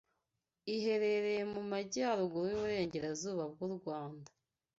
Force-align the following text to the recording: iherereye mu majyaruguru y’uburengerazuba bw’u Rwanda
iherereye 0.75 1.41
mu 1.53 1.61
majyaruguru 1.71 2.45
y’uburengerazuba 2.49 3.43
bw’u 3.51 3.69
Rwanda 3.77 4.29